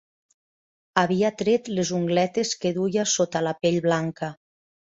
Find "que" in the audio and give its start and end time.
2.65-2.75